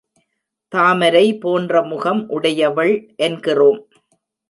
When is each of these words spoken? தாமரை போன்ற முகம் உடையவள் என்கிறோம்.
தாமரை 0.73 1.37
போன்ற 1.37 1.83
முகம் 1.83 2.29
உடையவள் 2.29 2.93
என்கிறோம். 3.15 3.81